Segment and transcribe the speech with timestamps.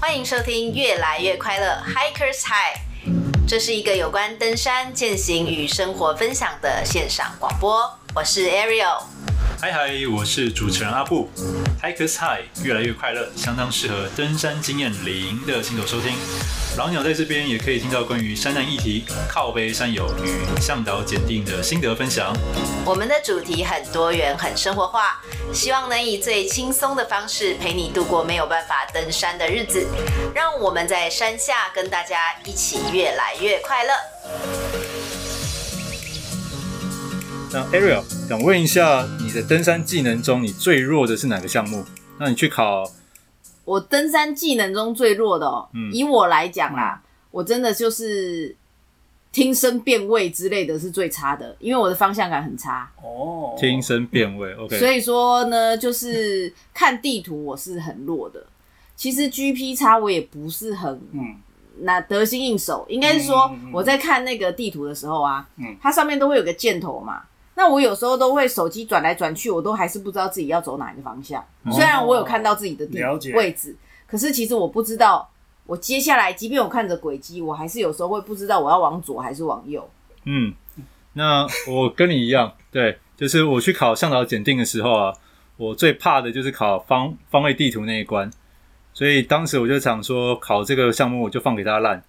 [0.00, 2.78] 欢迎收听《越来越快乐 Hikers High》，
[3.46, 7.86] 这是一个有关登山、践行与生活分享的线上广播。
[8.14, 9.02] 我是 Ariel。
[9.60, 11.30] 嗨嗨，我是主持人阿布。
[11.82, 16.14] Hikers High 越来越快乐，相当适合登山经验零的新手收听。
[16.78, 22.32] 老鸟在这边也可以听到关于山难议题、靠背山友与向导检定的心得分享。
[22.84, 25.20] 我们的主题很多元、很生活化，
[25.52, 29.84] 希望能以最轻松的方式陪你度过没有办法登山的日子。
[30.32, 33.90] 让我们在山下跟大家一起越来越快乐。
[37.52, 41.84] 那 Ariel 想问一下，你的登山技能中，你最弱的是哪个项目？
[42.18, 42.92] 那你去考？
[43.64, 48.54] 我登山技能中最弱的哦，嗯、以我来讲啦，嗯、我真的就是
[49.32, 52.90] 听声辨位之类的是最差的，因为我的方向感很差。
[53.02, 54.78] 哦，听声辨位，OK。
[54.78, 58.44] 所以说呢，就是看地图我是很弱的。
[58.96, 61.36] 其实 GP 差我也不是很嗯。
[61.82, 67.22] 那得心应手，应该是说我在看那个地图的时候啊，嗯、它上面都会有个箭头嘛。
[67.60, 71.44] 那我有时候都会手机转来转去，我都还是不知道自己要走哪一个方向。
[71.64, 72.98] 哦、虽然我有看到自己的地
[73.34, 75.30] 位置，可是其实我不知道，
[75.66, 79.86] 我接下来即便我看着轨迹，我还是有时候会不知道我要往左还是往右。
[80.24, 80.54] 嗯，
[81.12, 85.12] 那我跟你一样，对，就是我去考向导检定的时候啊，
[85.58, 88.30] 我最怕的就是考方方位地图那一关。
[88.94, 92.02] 所以当时我就想说，考这个项目我就放给他烂，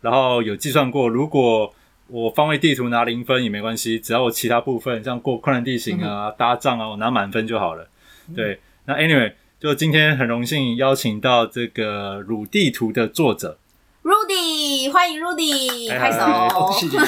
[0.00, 1.74] 然后有计算过，如果
[2.08, 7.88] 我方位地图拿零分也没关系，只要我其他部分像过困难地形啊、搭帐啊，我拿满分就好了。
[8.36, 13.58] 对，那 anyway，就今天很荣幸邀请到这个鲁地图的作者
[14.02, 16.98] Rudy，欢迎 Rudy，拍手，谢谢。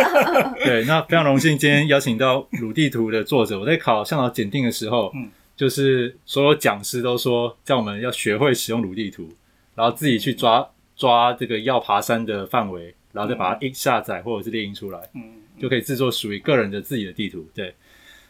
[0.64, 3.60] 对，那非常荣幸今天邀请到鲁地图的作者。
[3.60, 9.28] 我在考向导检定的时候，嗯，就是所有讲师都说叫我们要学会使用鲁地图，
[9.74, 12.94] 然后自己去抓抓这个要爬山的范围。
[13.16, 15.22] 然后再把它一下载或者是列印出来，嗯，
[15.58, 17.46] 就可以制作属于个人的自己的地图。
[17.54, 17.74] 对，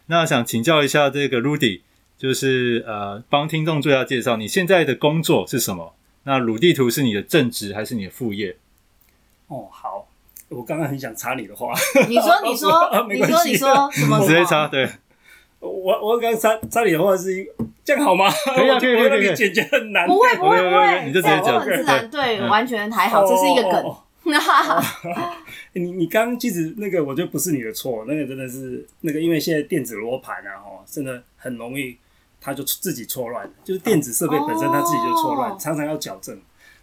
[0.06, 1.80] 那想请教一下这个 Rudy，
[2.16, 5.92] 就是呃，帮听众做一下介绍，你现在的工作是什么？
[6.22, 8.56] 那鲁地图是你的正职还是你的副业？
[9.48, 10.06] 哦，好，
[10.48, 11.72] 我刚刚很想插你的话，
[12.08, 14.20] 你说，你说，你说，你说，什么？
[14.24, 14.88] 直接插，对，
[15.58, 15.68] 我
[16.00, 17.44] 我刚刚插插你的话是
[17.84, 18.30] 这样好吗？
[18.54, 23.96] 可以啊，可以，可以，可以，简洁很难，不会，不会，不会，你就直接讲，很自然，对，完全还好，这是一个梗。
[25.04, 25.32] 哦、
[25.74, 31.96] 你你刚刚其实那个，我觉得不是你的错，那个真的是那个，因为现在电子罗盘啊，哦，真的很容易，
[32.40, 36.36] 它就自己错乱，就是电子设备本身它自己就错乱，哦、常常要矫正。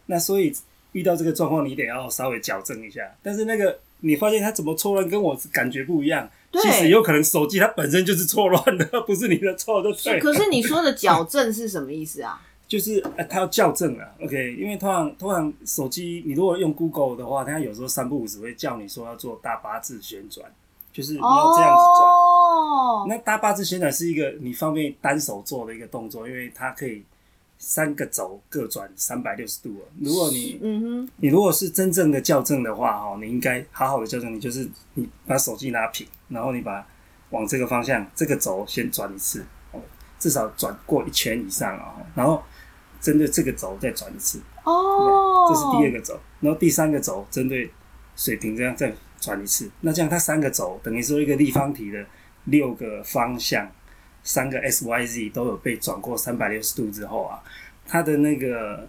[0.06, 0.54] 那所以
[0.94, 3.02] 遇到这个状况，你得要稍微矫正一下。
[3.22, 6.30] 但是那个你发现它怎么错乱，跟我感觉不一样。
[6.62, 9.92] 其实有可能手机它本身就是错乱的， 不是你的错，对。
[9.94, 12.40] 是，可是你说的矫正是什么意思啊？
[12.74, 20.52] 就是呃，他要校正啊，OK，因为通常通常手机你如果用 Google 的话，它有时候三不五时会叫你说要做大八字旋转，
[20.92, 22.10] 就是你要这样子转。
[22.10, 23.08] Oh.
[23.08, 27.04] 那大八字旋转是一个你方便单手做的一个动作，因为它可以
[27.60, 29.76] 三个轴各转三百六十度。
[30.02, 34.34] 如果你嗯哼，你如果是真正的校正的话，哦，你应该好好的校正。
[34.34, 36.84] 你就是你把手机拿平，然后你把
[37.30, 39.80] 往这个方向这个轴先转一次，哦
[40.18, 42.42] 至少转过一圈以上啊，然后。
[43.04, 47.70] 针对这个轴再转一次，哦，这是第二个轴，然后第三个轴针对
[48.16, 49.70] 水平这样再转一次。
[49.82, 52.06] 那这样它三个轴等于说一个立方体的
[52.46, 53.70] 六个方向，
[54.24, 57.44] 三个 S Y Z 都有被转过三百六十度之后啊，
[57.86, 58.88] 它的那个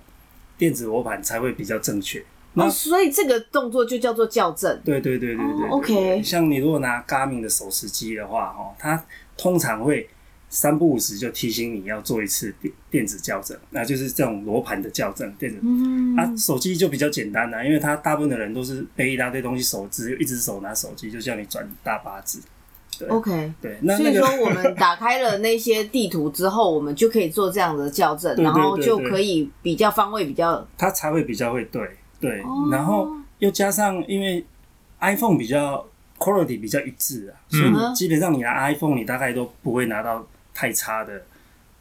[0.56, 2.24] 电子罗盘才会比较正确。
[2.53, 4.80] 那、哦、所以这个动作就叫做校正。
[4.84, 6.22] 对对对对对，，OK。
[6.22, 9.04] 像你如果拿 Garmin 的手持机的话，哦，它
[9.36, 10.08] 通常会。
[10.54, 15.28] 三不五时就提醒你要做一次电电子校正，那就是这种罗盘的校正。
[15.32, 22.41] 电子，嗯、啊，手机就比较简单啦，因为他大部分的人都是背一大堆东西，手只有一只手拿手机，就叫你转大八字。
[22.97, 23.76] 对，OK，对。
[23.82, 31.83] 那所以说，我们 打开了那些地图之后，我们就可以做这样的校正，然后就可以比较方位比较，它才会比较会对
[32.21, 32.41] 对。
[32.42, 33.10] 哦、然后
[33.41, 34.47] 又加上，因为
[35.01, 35.84] iPhone 比较
[36.16, 40.24] quality 比较一致啊，嗯、所以基本上你拿 iPhone，你大概都不会拿到。
[40.54, 41.22] 太差的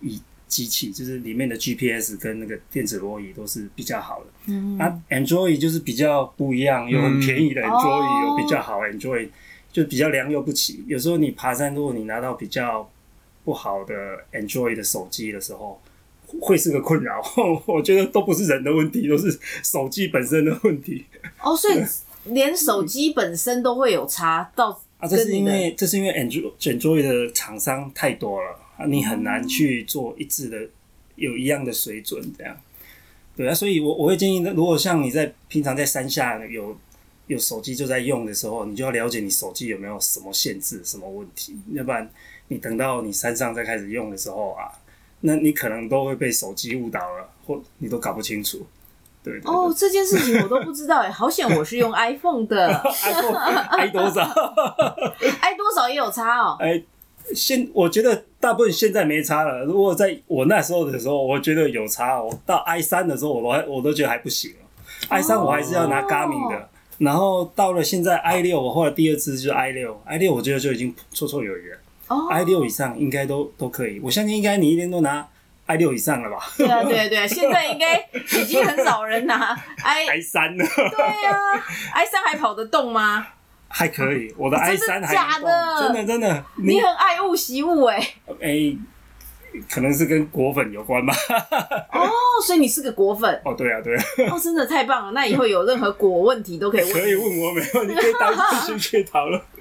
[0.02, 4.26] 仪机器，就是里面的 GPS 跟那个电子罗仪都是比较好的。
[4.48, 9.30] 嗯，那，Android 就是比较不一样，有很便宜的 Android，有比较好 Android，
[9.72, 10.84] 就比较良莠不齐。
[10.88, 12.88] 有时候你爬山，如果你拿到比较
[13.44, 13.96] 不好的
[14.32, 15.82] Android 的手机的时候，
[16.40, 17.20] 会是个困扰。
[17.66, 21.06] 我觉得都不是人的问题，都是手机本身的问题。
[21.42, 21.82] 哦，所以
[22.26, 25.08] 连手机本身都会有差到啊？
[25.08, 28.60] 这是因为这是因为 Android Android 的厂商太多了。
[28.84, 30.68] 啊，你很难去做一致的，
[31.16, 32.56] 有一样的水准这样。
[33.36, 36.76] 对啊，所以我我会建议，如果像你在平常在山下有
[37.28, 42.08] 有手机就在用的时候，你就要了解你手机有没有什么限制、什么问题，要不然
[42.50, 44.70] 你等到你山上再开始用的时候啊，
[45.22, 48.66] 那你可能都会被手机误导了，或你都搞不清楚。
[49.24, 52.68] 对，哦，这件事情我都不知道哎，好险我是用 iPhone 的，
[53.02, 54.22] iPhone i 多少？
[55.42, 56.58] i 多少也有差哦。
[56.60, 56.84] 哎，
[57.36, 59.64] 现我觉得大部分现在没差了。
[59.66, 62.22] 如果在我那时候的时候，我觉得有差。
[62.22, 64.54] 我到 i 三的时候，我都还我都觉得还不行。
[65.10, 66.70] i 三我还是要拿 Garmin 的。
[67.00, 71.78] 然后到了现在 i 六，我后来第二次就是 i 六，i 六我觉得就已经绰绰有余了。
[72.08, 74.00] 哦，i 六以上应该都都可以。
[74.02, 75.28] 我相信应该你一天都拿。
[75.66, 76.40] i 六以上了吧？
[76.58, 77.98] 对啊，对啊，对啊， 现在应该
[78.42, 80.66] 已经很少人拿 i i 三了。
[80.66, 81.34] 对啊
[81.94, 83.26] ，i 三还跑得动吗？
[83.76, 85.16] 还可以，我的 i 三还
[85.82, 86.46] 真的真的。
[86.58, 87.98] 你很爱物喜物哎。
[88.40, 88.78] 哎，
[89.70, 91.14] 可能是跟果粉有关吧。
[91.92, 92.10] 哦，
[92.46, 93.30] 所以你是个果粉。
[93.46, 94.04] 哦，对啊，对啊。
[94.32, 95.12] 哦，真的太棒了！
[95.12, 96.94] 那以后有任何果问题都可以问。
[96.94, 99.42] 可以问我，没有，你可以当咨询去讨论。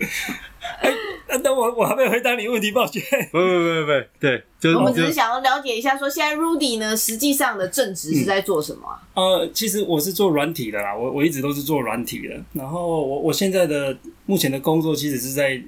[1.29, 3.03] 哎，等我，我还没有回答你问题，抱歉。
[3.33, 9.00] 不不不不，对，就是我们只是想要了解一下，说现在 Rudy 呢，实际上的正职是在做什么啊？
[9.15, 12.35] 呃，其实我是做软体的啦，我我一直都是做软体的。
[12.53, 13.97] 然后我我现在的
[14.27, 15.61] 目前的工作其实是在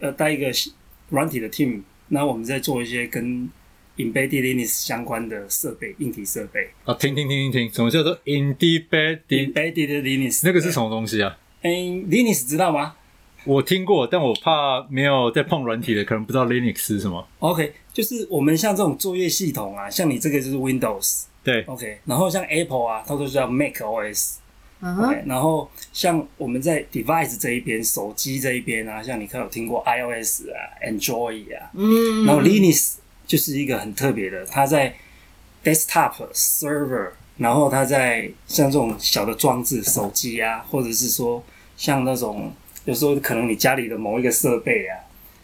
[0.00, 0.46] 呃带一个
[1.10, 1.82] 软体的 team，
[2.14, 3.48] 那我们在做一些跟
[3.96, 6.68] Embedded Linux 相关的设备，硬体设备。
[6.84, 10.42] 啊，停停停停停，什么叫做 Embedded Embedded Linux？
[10.44, 11.38] 那个是什么东西啊？
[11.62, 11.70] 嗯
[12.10, 12.94] ，Linux 知道吗？
[13.44, 17.26] 我听过，但我怕没有在碰软体的，可能不知道 Linux 是什么。
[17.38, 21.98] OK，就是我们像这种作业系统啊，像你这个就是 Windows，对，OK。
[22.04, 24.36] 然后像 Apple 啊，它都叫 Mac OS，
[25.26, 32.26] 然后像我们在 Device 这一边，手机这一边啊，像你可能有听过 iOS 啊，Android 啊，嗯。
[32.26, 32.94] 然后 Linux
[33.26, 34.94] 就是一个很特别的，它在
[35.64, 41.42] Desktop Server，然后它在像这种小的装置，手机啊，或者是说
[41.76, 42.52] 像那种。
[42.84, 44.98] 有时候可能你家里的某一个设备啊，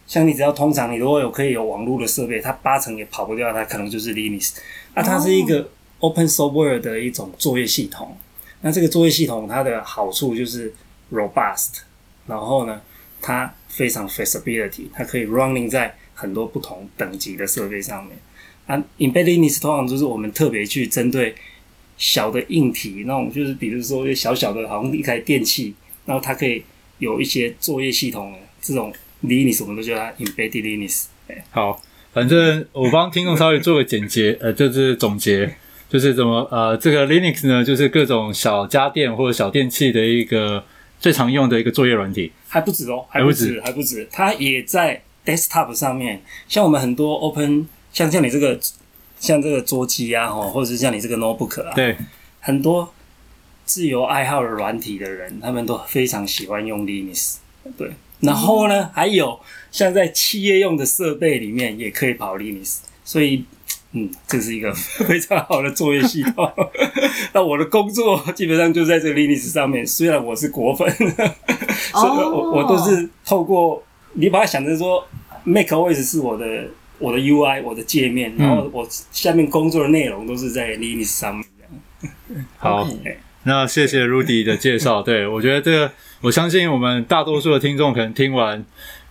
[0.05, 4.57] 像你只要通常你如果有可以有网络的设备，它八成也跑不掉，它可能就是 Linux。
[4.93, 5.69] 那它是一个
[5.99, 8.17] Open Software 的一种作业系统。
[8.61, 10.73] 那这个作业系统它的好处就是
[11.11, 11.79] robust，
[12.27, 12.81] 然后呢，
[13.21, 18.17] 它非常 flexibility，它可以 running 在很多不同等级的设备上面。
[18.67, 21.35] 啊，Embedded Linux 通常就是我们特别去针对
[21.97, 25.73] 小的硬体那种，就是比如说小小的，好像一台电器，
[26.05, 26.63] 然后它可以。
[26.99, 31.05] 有一些作业系统的这种 Linux，我们都叫它 Embedded Linux。
[31.49, 31.81] 好，
[32.11, 35.55] 反正我帮听众稍微做个简洁，呃，就是总结，
[35.89, 40.63] 就是怎么呃，这个 Linux 呢，就是各种小家电或者小电器的一个
[40.99, 42.31] 最常用的一个作业软体。
[42.47, 46.21] 还不止哦，还不止，还不止，它也在 Desktop 上面。
[46.47, 48.57] 像我们很多 Open，像像你这个，
[49.19, 51.97] 像这个桌机啊，哈，或者是像你这个 Notebook 啊，对，
[52.39, 52.93] 很多。
[53.65, 57.35] 自由爱好的软体的人，他们都非常喜欢用 Linux，
[57.77, 57.91] 对。
[58.19, 59.39] 然后呢，嗯、还有
[59.71, 63.45] 像在企业用的设备里面也可以跑 Linux，所以，
[63.93, 64.71] 嗯，这是一个
[65.07, 66.51] 非常好的作业系统。
[67.33, 73.83] 那我的工作 基本上就在这个 Linux 上面，虽然我是果粉，所以我我都是透过
[74.13, 75.05] 你把它想成说
[75.45, 76.45] ，macOS 是我的
[76.99, 82.45] 我的 UI，我的界面，然后我下面工作的内容都是在 Linux 上面这样。
[82.57, 82.87] 好。
[83.43, 85.91] 那谢谢 Rudy 的介绍，对，我觉得这个，
[86.21, 88.63] 我相信我们大多数的听众可能听完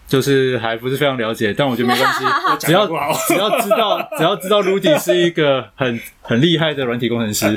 [0.08, 2.24] 就是还不是非常了解，但我觉得没关系，
[2.66, 2.86] 只要
[3.28, 7.54] 只要知道 只要知道 Rudy 是一个很很厉害的软体工程师，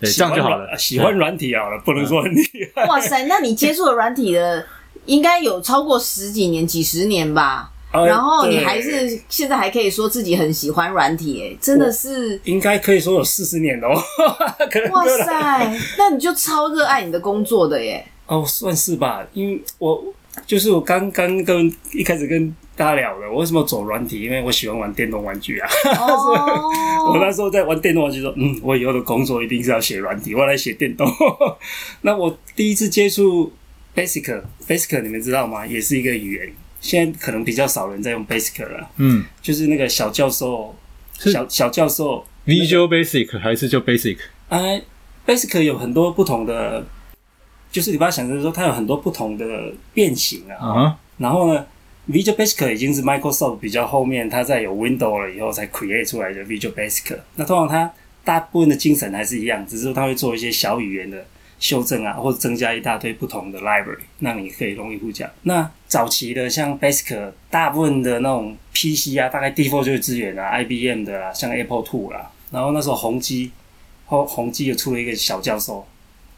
[0.00, 0.76] 对，这样就好了。
[0.78, 2.42] 喜欢软体好了，不能说很厉
[2.74, 2.86] 害。
[2.88, 4.66] 哇塞，那你接触的软体的
[5.04, 7.70] 应该有超过十几年、几十年吧？
[7.92, 14.02] 然后你还是现在还可以说自己很喜欢软体，哎，真的是应该可以说有四十年了哦。
[14.92, 18.06] 哇塞，那你就超热爱你的工作的耶？
[18.26, 20.04] 哦，算是吧，因为我
[20.46, 24.22] 就是我刚刚跟一开始跟大家聊的，我为什么走软体？
[24.22, 25.68] 因为我喜欢玩电动玩具啊。
[27.00, 27.14] Oh.
[27.14, 31.10] 我那时候在玩电动玩具，说嗯，我以后的工作一定是要写软体，我要来写电动。
[32.02, 33.52] 那我第一次接触
[33.94, 35.66] Basic，Basic 你们知道吗？
[35.66, 36.52] 也是一个语言。
[36.80, 40.74] 现在可能比较少人在用 Basic 了，嗯，就是那个小教授，
[41.18, 44.18] 小小教授，Visual Basic 还是就 Basic？
[44.48, 44.60] 啊
[45.26, 46.86] ，Basic 有很多不同的，
[47.70, 50.54] 就是你把它想成说，它有很多不同的变形啊。
[50.56, 50.94] 啊、uh-huh.
[51.18, 51.66] 然后呢
[52.10, 57.18] ，Visual Basic 已经是 Microsoft 比较后面，它在有 Windows 了以后才 create 出来的 Visual Basic。
[57.36, 57.92] 那通常它
[58.24, 61.24] 大部分的精神还是一样，只是说它会做一些小语言的。
[61.60, 65.28] 修正啊，或者增加一大堆不同的 library，让你可以容易呼叫。
[65.42, 72.30] 那早期的像 Basic，大部分的那种 PC 啊，大概 default 就是支援啊，IBM 的啦，像 Apple Two 啦。
[72.50, 73.50] 然后那时候宏基，
[74.06, 75.86] 后宏基又出了一个小教授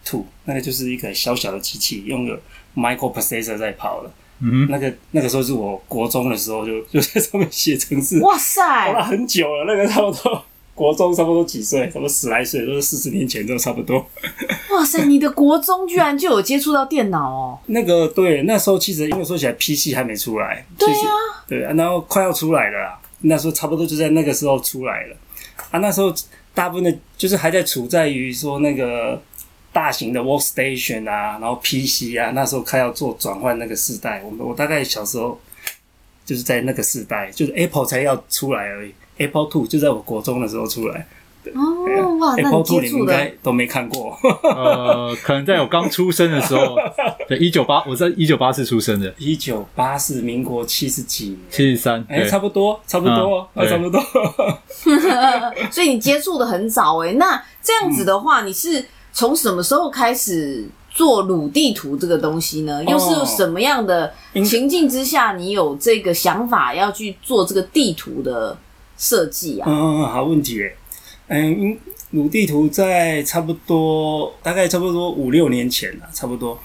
[0.04, 2.40] Two，那个就是一个小小的机器，用个
[2.74, 4.10] microprocessor 在跑了。
[4.40, 8.18] 嗯，那个那个时候是我国中的时候就 就在上面写程式。
[8.20, 8.60] 哇塞，
[8.92, 10.44] 跑了很久了，那个差不多。
[10.74, 11.86] 国中差不多几岁？
[11.88, 14.04] 差不多十来岁，都是四十年前，都差不多。
[14.70, 17.58] 哇塞， 你的国中居然就有接触到电脑哦？
[17.66, 20.64] 那个对，那时候其实因为说起来，PC 还没出来。
[20.78, 20.96] 对啊，
[21.46, 22.98] 对啊，然后快要出来了啦。
[23.20, 25.16] 那时候差不多就在那个时候出来了。
[25.70, 26.12] 啊，那时候
[26.54, 29.22] 大部分的，就是还在处在于说那个
[29.72, 34.22] 大型的 workstation 啊，然后 PC 啊，那时候开要做转换那个时代。
[34.22, 35.40] 我我大概小时候
[36.24, 38.92] 就是在那个时代，就是 Apple 才要出来而已。
[39.18, 41.06] Apple Two 就在我国中的时候出来。
[41.54, 44.16] 哦，哇，Apple Two 你们应该都没看过。
[44.44, 46.76] 呃，可能在我刚出生的时候，
[47.28, 49.12] 对，一九八，我在一九八四出生的。
[49.18, 54.00] 一九八四，民国七十几年，七十三，哎，差不多，差不多，啊，差不多。
[55.72, 62.82] 所以你接触的很早哎，那这样子的话，你是从什么时候开始做鲁地图这个东西呢？
[62.84, 64.12] 又是什么样的
[64.44, 68.58] 情境之下，你有这个想法要去做这个地图的？
[68.98, 70.60] 设计啊，嗯嗯嗯，好问题
[71.26, 71.76] 诶，嗯，
[72.10, 76.56] 鲁地图在差不多大概差不多五六年前了，差不多。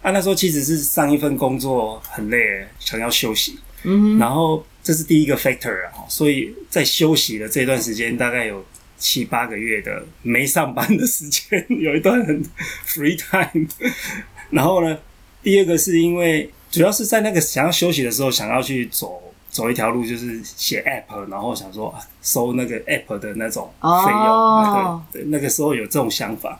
[0.00, 8.64] 啊，那时候其实是上一份工作很累，想要休息，嗯，然后这是第一个 factor 啊，所以在休息的这段时间，大概有
[9.02, 12.40] 七八个月的没上班的时间， 有一段很
[12.86, 13.66] free time，
[14.50, 14.96] 然后呢，
[15.42, 19.20] 第二个是因为主要是在那个想要休息的时候，想要去走。
[19.52, 24.98] 走一条路就是写 app，然后想说收那个 app 的那种费用，oh.
[25.12, 26.58] 对对，那个时候有这种想法。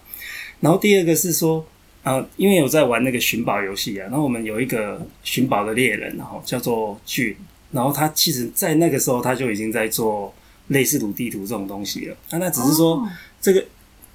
[0.61, 1.65] 然后第二个是说，
[2.03, 7.35] 呃，因为有在玩那个寻宝游戏啊，然后我们有一个寻宝的猎人，然后叫做俊，
[7.71, 10.35] 然后他其实在那个时候他就已经在做
[10.69, 12.17] 类似鲁地图这种东西了。
[12.31, 13.09] 那那只是说
[13.41, 13.65] 这个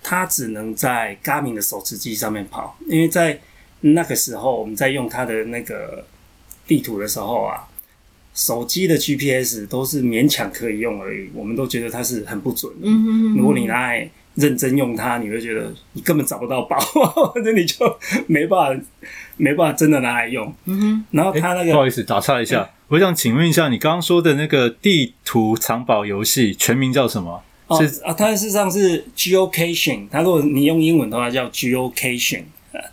[0.01, 3.39] 它只能在 Garmin 的手持机上面跑，因为在
[3.81, 6.05] 那个时候我们在用它的那个
[6.65, 7.67] 地图的时候啊。
[8.35, 12.81] 手机的 GPS 都是勉强可以用而已，我们都觉得它是很不准的。
[12.83, 13.37] 嗯哼嗯哼。
[13.39, 17.75] 如果你拿来认真用它，你会觉得你根本找不到宝， 或者你就
[18.27, 18.85] 没办法，
[19.35, 20.53] 没办法真的拿来用。
[20.65, 21.05] 嗯哼。
[21.11, 27.43] 然后它那个、欸、不好意思打岔一下，欸、我想请问一下，你刚刚说的那个地图藏宝游戏全名叫什么？
[27.67, 30.07] 哦、是啊，它事实上是 Geocaching。
[30.09, 32.43] 它如果你用英文的话叫 Geocaching。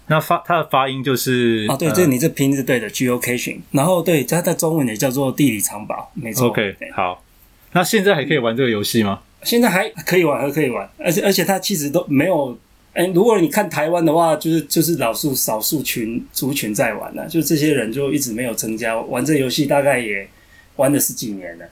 [0.06, 3.58] 那发它的发音就是哦，对，这你这拼音是对的，geocaching。
[3.70, 6.48] 然后对，它在中文也叫做地理藏宝，没错。
[6.48, 7.22] OK，好。
[7.72, 9.20] 那现在还可以玩这个游戏吗？
[9.44, 10.88] 现在还可以玩，还可以玩。
[10.98, 12.56] 而且而且它其实都没有，
[12.94, 19.00] 哎，如果你看台湾的话，就是就是老数少数群族群在玩了，就这些人就一直没有增加。
[19.02, 20.26] 玩这游戏大概也
[20.76, 21.64] 玩了十几年了。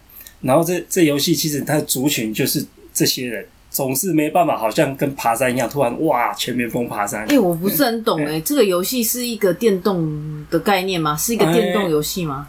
[0.42, 3.46] 然后这这游戏其实它的族群就是这些人。
[3.72, 7.22] 总是没办法，好像跟爬山一样，突然哇，全面疯爬山。
[7.22, 11.16] 哎、欸，我不是很懂哎、欸，这个游戏是一个电动的概念吗？
[11.16, 12.48] 是一个电动游戏吗？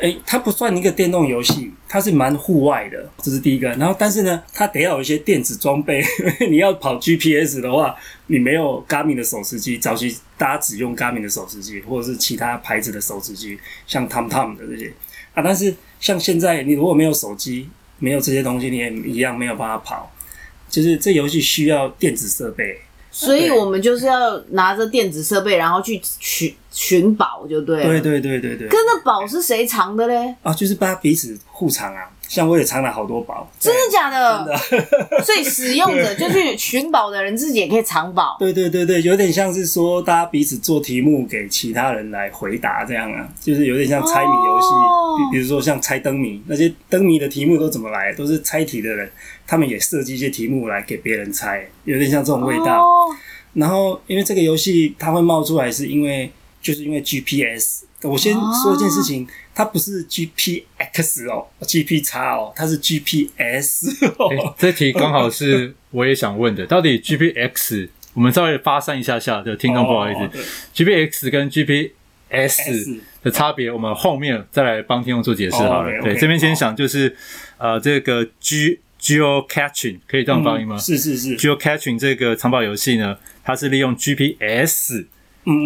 [0.00, 3.68] 哎、它不算一个电动游戏，它是蛮户外的，这是第一个。
[3.70, 6.04] 然后，但是呢，它得要有一些电子装备。
[6.48, 7.96] 你要跑 GPS 的话，
[8.28, 14.92] 你没有 Garmin 的手持机，早期大家只用 Garmin 的手持机，或者是其他牌子的手持机，像 TomTom 的这些
[15.34, 15.42] 啊。
[15.42, 20.12] 但是像现在，你如果没有手机，没有这些东西，你也一样没有办法跑。
[20.68, 22.78] 就是这游戏需要电子设备，
[23.18, 27.84] 所以我们就是要拿着电子设备，然后去寻寻宝，就对了。
[27.84, 28.68] 对对对对对。
[28.68, 30.36] 可那宝是谁藏的嘞？
[30.44, 32.08] 啊，就是把彼此互藏啊。
[32.28, 34.60] 像我也藏了好多宝，真的假的？
[34.70, 35.18] 真的。
[35.24, 38.36] 所以使用者就去寻宝的人自己也可以藏宝。
[38.38, 44.66] 对对对对，有点像是说大家彼此做题目给其他人来回答这样啊，就是有点像猜谜游戏。
[45.18, 48.12] 比比如说像猜灯谜，那些灯谜的题目都怎么来？
[48.12, 49.10] 都是猜题的人，
[49.46, 52.86] 他们也设计一些题目来给别人猜，有点像这种味道。
[53.54, 57.84] 然后因为这个游戏它会冒出来，是因为就是因为 GPS。
[58.02, 59.26] 我先说一件事情。
[59.58, 64.28] 它不是 G P X 哦，G P X 哦，它是 G P S 哦。
[64.28, 70.30] 欸、这题刚好是我也想问的，到底 G P X 我们稍微发散一下下就听众不好意思、哦、
[70.72, 71.92] ，G P X 跟 G P
[72.28, 75.88] S 的差别，我们后面再来帮听众做解释好了。
[75.88, 77.08] 哦、okay, 对这边先想就是、
[77.58, 80.76] 哦、呃，这个 G Geo Catching 可以这样发音吗？
[80.76, 85.08] 嗯、是是是，Geo Catching 这个藏宝游戏呢，它是利用 G P S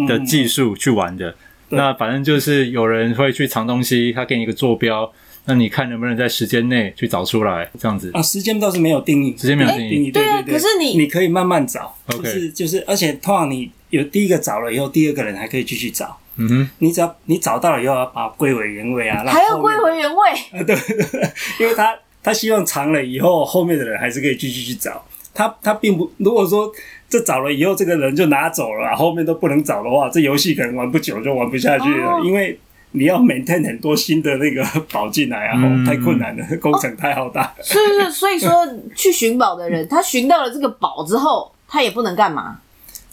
[0.07, 1.29] 的技术去玩的。
[1.29, 1.37] 嗯嗯嗯
[1.75, 5.11] 那反正就是有人会去藏东西，他给你一个坐标，
[5.45, 8.21] 那你看能不能在时间内去找出来，这样子啊？
[8.21, 10.53] 时间倒是没有定义，时间没有定义，对对对。
[10.53, 20.61] 可是你你可以慢慢找，OK，就是就是，而且通常你有第一个找了以后，第二个人还可以继续找，嗯哼，你只要你找到了以后，要把它归为原位啊，还要归回原位啊？
[20.67, 20.75] 对，
[21.59, 25.03] 因为他他希望藏了以后，后面的人还是可以继续去找。
[25.33, 26.71] 他他并不，如果说
[27.13, 32.59] 这找了以后这个人就拿走了，后面都不能找的话，这游戏可能玩不久就玩不下去了，哦、因为
[32.93, 37.53] 你要 maintain 很多新的那个 宝进来啊，嗯、太困难了，工程太浩大。
[37.61, 38.11] 是不是？
[38.11, 42.57] 所以说去寻宝的人，他寻到了这个宝之后，他也不能干嘛？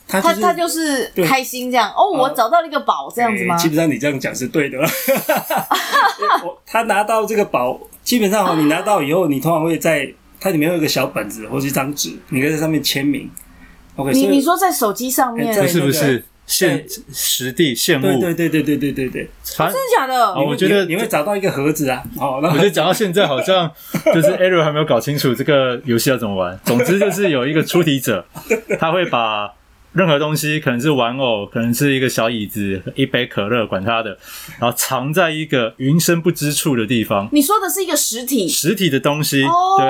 [0.09, 3.55] 他、就是、他他就是开心这样哦，我找到了一个宝这样子吗？
[3.59, 4.79] 基本上你这样讲是对的。
[6.65, 13.31] 他拿到这个宝，基本上你拿到以后，你通常会在它里面有一个小本子或是一张纸，你可以在上面签名。
[14.01, 18.03] OK，你你说在手机上面，不是不是现实地现物？
[18.03, 20.35] 对对对对对对对真的假的？
[20.35, 22.03] 我觉得你会找到一个盒子啊。
[22.19, 23.71] 哦，我觉得讲到现在好像
[24.15, 26.59] 就是 Ariel 还没有搞清楚这个游戏要怎么玩。
[26.65, 28.25] 总之就是有一个出题者，
[28.79, 29.53] 他会把。
[29.93, 34.17] 任何东西可能是玩偶，可能是一个小椅子，一杯可乐，管它的，
[34.61, 37.29] 然后藏在一个云深不知处的地方。
[37.33, 39.87] 你说的是一个实体，实体的东西，哦、对。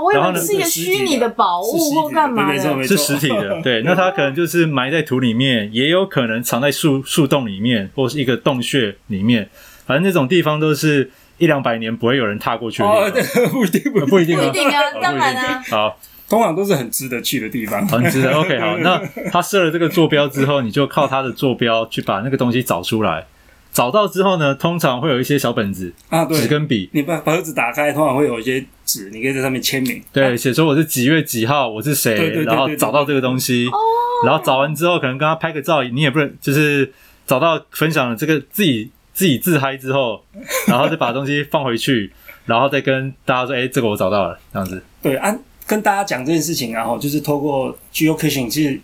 [0.00, 3.60] 我以为是一个虚拟的宝物或干嘛的，是实体的。
[3.62, 9.50] 对， 那它可能就是埋在土里面，也有可能藏在树树洞里面，或是一个洞穴里面。
[9.86, 12.88] 反正那种地方都是一两百年不会有人踏过去的。
[12.88, 15.62] 哦，对，不一定，不一定， 不一定啊，当然啊。
[15.68, 15.98] 好。
[16.28, 18.32] 通常都是很值得去的地方，很值得。
[18.38, 23.26] OK，好，那他设了这个坐标之后，你就靠他的坐标去把那个东西找出来。
[23.70, 26.88] 找到之后呢，通常会有一些小本子啊，对，纸跟笔。
[26.92, 30.02] 你把盒子打开，通常会有一些纸，你可以在上面签名。
[30.12, 33.66] 对，写说我是几月几号，我是谁，然后找到这个东西。
[33.68, 33.78] 哦
[34.26, 36.92] 然后找完之后，可能跟他拍个照，你也不能就是
[37.24, 40.24] 找到分享了这个自己自己自嗨之后，
[40.66, 42.12] 然后再把东西放回去，
[42.46, 44.82] 然后再跟大家说：“哎，这个我找到了。”这样子。
[45.00, 45.38] 对，按。
[45.68, 48.80] 跟大家讲这件事情，然后就是透过 geocaching，其实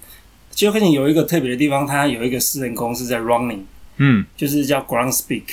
[0.54, 3.60] geocaching 有一个特别的地方，它有一个私人公司在 running，
[3.96, 5.44] 嗯，就是叫 Groundspeak，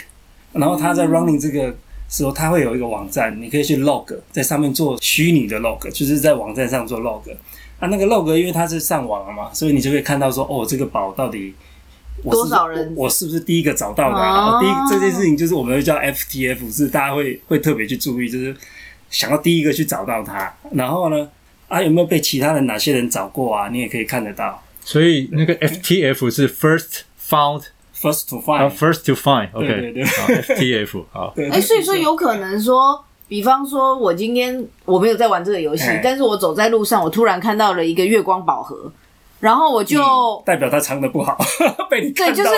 [0.51, 1.73] 然后它在 running 这个
[2.09, 7.21] 时候，它会有一个网站，你可以去 log，在上面做虚拟的 log，就是在网站上做 log。
[7.79, 11.53] 啊，那个 log 因为它是上网了嘛，所以你就可以看到说，哦，这个宝到底
[12.24, 14.17] 我是多少人我，我是不是第一个找到的？
[14.17, 14.59] 啊？
[14.59, 18.53] 第一这件事情就是我们会叫 FTF，是大家会会特别去注意，就是。
[19.11, 21.29] 想要第一个去找到他，然后呢，
[21.67, 23.69] 啊，有没有被其他人哪些人找过啊？
[23.69, 24.63] 你也可以看得到。
[24.83, 31.35] 所以那个 FTF 是 First Found，First to Find，First to Find，OK，对对对，FTF 好。
[31.51, 38.91] 哎，所以说有可能说，比方说我今天我没有在玩这个游戏，但是我走在路上，我突然看到了一个月光宝盒。
[39.42, 41.38] 然后我就、嗯、代表他藏的不好，
[41.90, 42.12] 被你。
[42.12, 42.50] 对，就是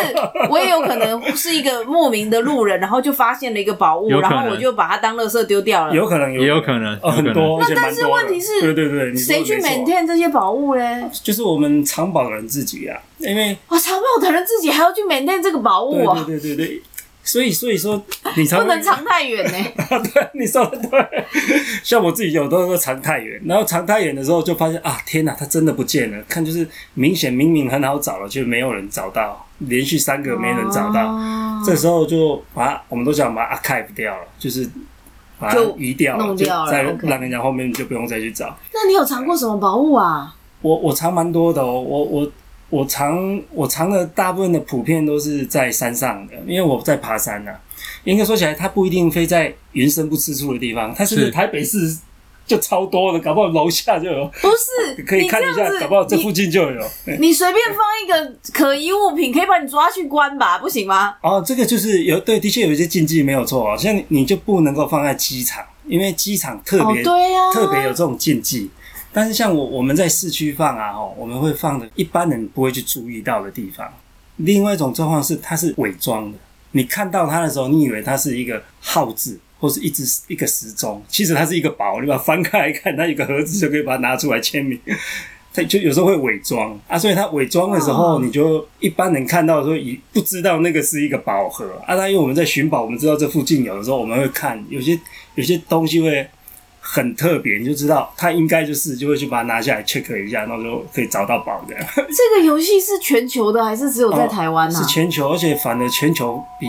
[0.49, 5.95] 我也有可能是一个莫名的路人， 然后就发现了一个宝物，然后我就把它当垃圾丢掉了。
[5.95, 7.59] 有可能，也有可能，很多。
[7.59, 11.09] 那但是问题是，对对对，谁去 maintain 这些宝物嘞？
[11.23, 16.23] 就是我们藏宝的人自己啊，因为哇，藏宝的人自己还要去 maintain 这个宝物啊！
[16.27, 16.81] 对对对对。
[17.23, 18.03] 所以，所以说
[18.35, 19.71] 你藏不能藏太远呢。
[20.13, 21.23] 对，你说的对。
[21.83, 26.23] 像我自己有的时候藏太远，然后藏太远的时候就发现啊，天哪，它真的不见了。
[26.27, 31.07] 看就是明显明明很好找了，就没有人找到，连续三个没人找到。
[31.07, 34.69] 哦、这时候就把我们都想把它 archive 掉了，就是
[35.39, 38.57] 把它移掉了，就掉了，再让人家后面就不用再去找。
[38.73, 40.35] 那你有藏过什么宝物啊？
[40.61, 42.31] 我我藏蛮多的哦，我我。
[42.73, 47.59] 我藏我藏的大部分的普遍都是在山上的，因为我在爬山呐、啊。
[48.03, 51.77] 应该说起来，它不一定非在云深不知处的地方，它是台北市
[52.47, 54.25] 就超多的，搞不好楼下就有。
[54.41, 56.81] 不是， 可以看一下，搞不好这附近就有。
[57.19, 60.57] 你随便放一个可疑物品，可以把你抓去关吧？
[60.57, 61.15] 不行吗？
[61.21, 63.77] 哦，这个就是有对，的确有一些禁忌，没有错啊。
[63.77, 68.71] 像你就不能够放在机场，因为机场特别、哦对啊、特别有这种禁忌。
[69.13, 73.87] 但是像我我们在市区放啊，吼，我们会放的一般人不会去注意到的地方。
[74.37, 76.37] 另外一种状况是，它是伪装的。
[76.71, 82.01] 你看到它的时候，你以为它是一个号字，或是一只一个时钟，其实它是一个宝。
[82.01, 84.79] 你把它翻开来看，它有个盒子，就可以把它拿出来签名。
[85.53, 91.93] 它就有时候会伪装啊，所以它伪装的时候，你就一般人看到的时候，也不知道那个是一个宝盒啊。
[91.93, 94.99] 那因为我们在寻宝，我们知道这附近有的时候，我们会看有些
[95.35, 96.27] 有些东西会。
[96.85, 101.73] 很特别，你就知道他应该就是，就会去把它拿下来 check 一下，然后就可以找到宝的。
[101.95, 104.77] 这个游戏是全球的还是只有在台湾呢？
[104.77, 104.81] 啊？
[104.81, 106.67] 是全球，而且反而全球比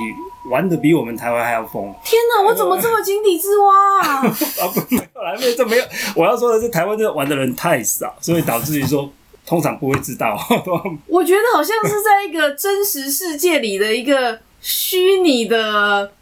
[0.51, 1.93] 玩的比我们台湾还要疯。
[2.05, 4.19] 天哪，我怎么这么井底之蛙啊？
[4.63, 5.85] 啊不，没有啦，没有，这没有。
[6.15, 9.11] 我要说的是，台湾这玩的人太少，所以导致于说
[9.45, 10.39] 通常不会知道。
[11.09, 16.13] 我觉得好像是在一个真实世界里的一个虚拟的。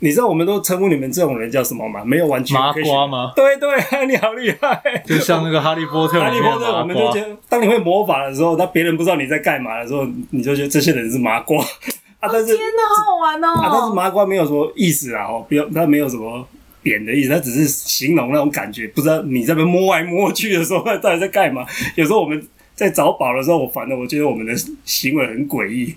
[0.00, 2.04] 你知道我们都称呼你们这种人叫什么吗？
[2.04, 3.32] 没有完全麻瓜吗？
[3.34, 5.02] 对对，你好厉害！
[5.06, 11.58] 就像那个哈利波特，哈利波特，我们就觉得，当你会魔法的时候，那别人不知道你在干嘛的时候，你就觉得这些人是麻瓜
[12.20, 12.28] 啊。
[12.30, 13.48] 但是天哪，好好玩哦！
[13.60, 16.46] 啊，但是麻瓜没有什么意思啊，哦，不要，他没有什么，
[16.82, 18.86] 贬的意思，它只是形容那种感觉。
[18.88, 21.64] 不知道你在那边摸来摸去的时候，到底在干嘛？
[21.94, 24.52] 有时候我们在找宝的时候，我反正我觉得我们的
[24.84, 25.94] 行为很诡异。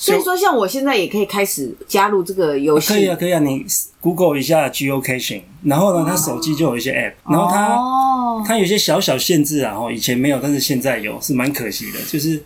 [0.00, 2.94] 所以说，像我现在也可以开始加入这个游戏。
[2.94, 3.66] 可以啊，可以啊，你
[4.00, 11.98] Google 一下 Geocaching，然后呢，它手机就有一些 App，然后它、哦、它有些小小限制啊，然后以前没有，但是现在有，是蛮可惜的。
[12.08, 12.42] 就是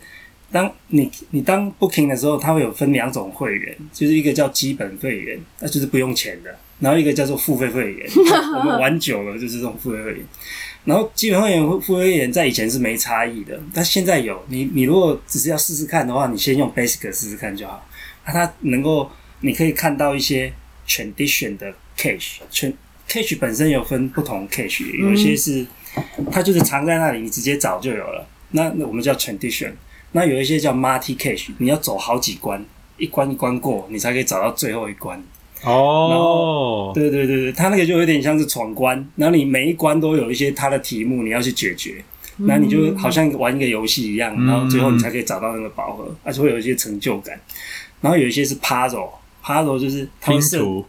[0.51, 8.05] 当你你当 Booking 的时候，它会有分两种会员，就是一个叫基本会员，那就是不用钱的，然后一个叫做付费会员，
[8.59, 10.25] 我们玩久了就是这种付费会员。
[10.85, 14.41] 然后基本会员、付费会员在以前是没差异的，但现在有。
[14.49, 17.85] 你你如果只是要试试看的话，你先用 Basic 试试看就好。
[18.25, 19.09] 那、它能够，
[19.41, 20.53] 你可以看到一些
[20.87, 22.37] Tradition 的 Cache。
[22.51, 22.71] 全
[23.09, 25.65] Cache 本身有分不同 Cache，有一些是
[26.31, 28.27] 它就是藏在那里，你直接找就有了。
[28.51, 29.71] 那那我们叫 Tradition。
[30.11, 32.63] 那有一些叫 Multi Cache，你要走好几关，
[32.97, 35.21] 一关一关过，你才可以找到最后一关。
[35.65, 42.03] 哦，对对对对，它那个就有点像是闯关，然后你每一关都有一些它的题目，你要去解决，
[42.37, 47.39] 那你就好像玩一个游戏一样，然后最后你才可以找到那个宝盒，而且会有一些成就感。
[48.01, 50.85] 然后有一些是 puzzle，puzzle 就是拼图，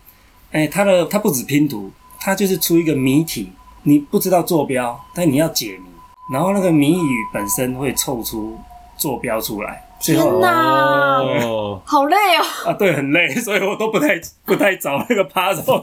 [0.51, 3.51] 哎，它的它不止拼图，它就是出一个谜题，
[3.85, 5.89] 你不知道坐标，但你要解谜，
[6.33, 8.59] 然后那个谜语本身会凑出
[8.99, 9.86] 坐标出来。
[9.99, 12.45] 天哪，哦、好累哦！
[12.67, 15.83] 啊，对，很累， 所以我都不太不太找那个 puzzle。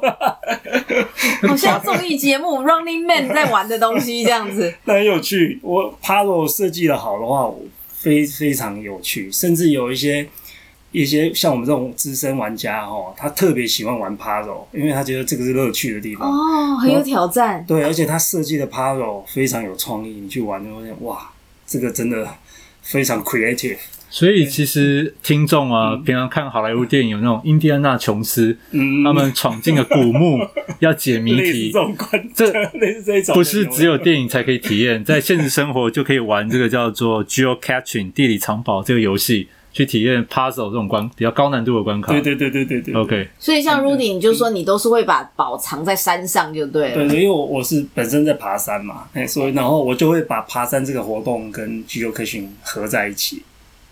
[1.48, 4.74] 好像综艺节目 Running Man 在玩的东西这样子。
[4.86, 7.52] 那很有趣，我 puzzle 设计的好的话，
[7.90, 10.28] 非非常有趣，甚至有一些
[10.92, 17.66] 一些像我们这种资深玩家哦，他特别喜欢玩 puzzle，因为他觉得这个是乐趣的地方哦，很有挑战。
[17.68, 21.32] 对，而且他设计的 puzzle 非常有创意，你去玩就会发现哇，
[21.66, 22.28] 这个真的
[22.84, 23.78] 非常 creative。
[24.14, 30.38] 所以其实听众啊，嗯、平常看好莱坞电影有那种印第安纳琼斯，嗯、他们闯进了古墓
[30.78, 31.96] 要解谜题，这种
[32.36, 32.54] 这
[33.34, 42.12] 不是只有电影才可以体验，在现实生活就可以玩这个叫做 Geo Catching 地理藏宝这个游戏，去体验 Puzzle 这种关比较高难度的关卡。
[42.12, 42.94] 对对对对对对。
[42.94, 43.28] OK。
[43.40, 47.08] 所以像 Rudy，你就说你都是会把宝藏在山上就对了。
[47.08, 53.42] 对，因为我我是本身在爬山嘛，所以然后我就会把爬山这个活动跟 Geocaching 合在一起。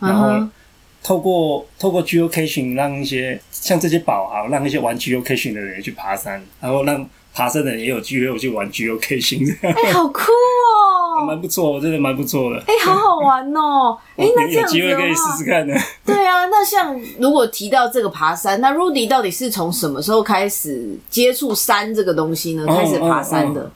[0.01, 0.47] 然后
[1.03, 9.55] 透过透过 geocaching 让一些像这些宝啊，让一些玩 geocaching 的人也去爬山，然后让爬山的人也有机会去玩 geocaching。
[9.61, 11.25] 哎、欸，好酷哦！
[11.25, 12.59] 蛮不错，真的蛮不错的。
[12.67, 13.97] 哎、欸，好好玩哦！
[14.17, 15.73] 哎、欸，那有机会可以试试看呢。
[16.05, 22.65] 对啊，那像如果提到这个爬山，那 Rudy 到底是从什么时候开始接触山这个东西呢？
[22.67, 23.61] 开始爬山的？
[23.61, 23.71] 哦哦哦、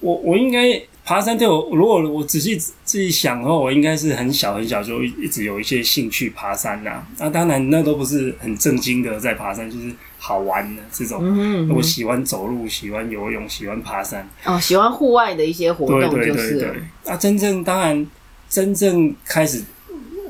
[0.00, 0.80] 我我应该。
[1.04, 7.06] 爬山对我，如果我仔细自己想的话，我应该是很小很小就一直有一些兴趣爬山呐。
[7.18, 11.20] 那当然，那都不是很正经的在爬山，就是好玩的这种。
[11.22, 11.74] 嗯嗯。
[11.76, 14.26] 我喜欢走路，喜欢游泳，喜欢爬山。
[14.44, 16.24] 哦，喜欢户外的一些活动，就是。
[16.24, 17.12] 对对对对。
[17.12, 18.06] 啊，真正当然，
[18.48, 19.62] 真正开始，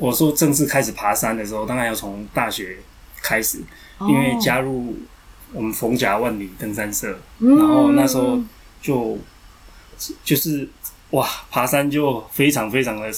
[0.01, 2.79] 我说正式开始爬山的时候，当然要从大学
[3.23, 3.59] 开始，
[4.01, 4.97] 因为加入
[5.53, 8.41] 我们逢甲万里登山社，然后那时候
[8.83, 9.17] 就。
[10.25, 10.69] 就是
[11.11, 13.11] 哇，爬山就非常非常的，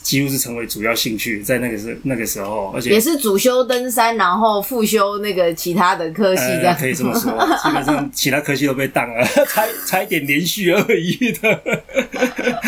[0.00, 7.30] 几乎是成为主要兴趣，在那个时那个时候，而且也是主修登山，然后副修那个其他的科系，这样、呃、可以这么说。
[7.62, 11.60] 基本上其他科系都被当了，差差一点连续二一的。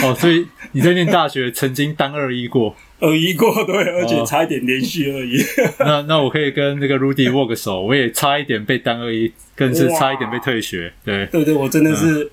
[0.03, 5.41] 哦，所以你在念大学曾经当二一过，二一过对，而且差一点连续二一。
[5.79, 10.93] 哦、那那我可以跟那个 Rudy 握个手，我也差一点被当二一，更是差一点被退学。
[11.03, 12.31] 对对对，我真的是。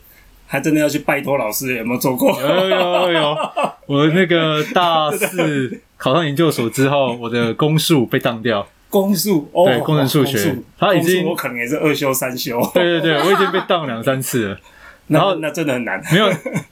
[0.48, 2.32] 嗯还真的要去拜托老师，有没有做过？
[2.42, 3.38] 有有有有，
[3.86, 8.66] 我那个大四考上研究所之后，我的公数被当掉。
[8.90, 12.62] 公数哦，对，工程数学，他已经我可能也是二修三修。
[12.74, 14.58] 对对对，我已经被当两三次了。
[15.08, 16.30] 然后那真的很难，没有，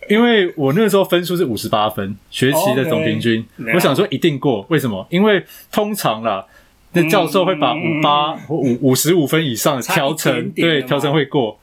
[0.10, 3.46] 因为我那个时候分数是五十八分，学期的总平均。
[3.74, 5.06] 我想说一定过，为什么？
[5.10, 6.46] 因为通常啦，
[6.94, 11.60] 那教授会把五八或五五十五分以上的调成，对，调成会过。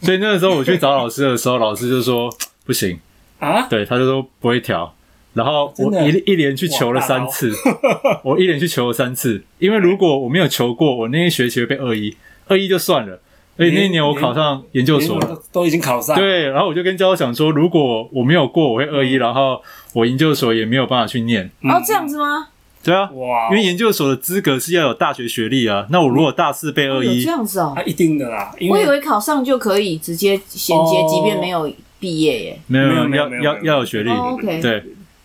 [0.00, 2.30] 所以那个时候我去找老师的时候，老师就说
[2.64, 2.98] 不行
[3.38, 4.94] 啊，对，他就说不会调。
[5.34, 7.52] 然后我一一连去求了三次，
[8.24, 13.20] 我一连去求了三次，因为如果我没有求过，我那一学期会被二一，二一就算了。
[13.56, 16.16] 所以那一年我考上研究所了，都已经考上。
[16.16, 19.60] 对，然后我就跟教授讲说，如果我没有过，我会二一，然后
[19.94, 21.50] 我研究所也没有办法去念。
[21.62, 22.48] 哦，这样子吗？
[22.88, 23.48] 对啊，哇！
[23.50, 25.86] 因为研究所的资格是要有大学学历啊。
[25.90, 28.50] 那我如果大四被二一，这样子哦，一定的啦。
[28.70, 31.70] 我以为考上就可以直接衔接，即便没有
[32.00, 32.60] 毕业耶。
[32.66, 34.10] 没有没有，要要要有学历。
[34.10, 34.82] OK，对，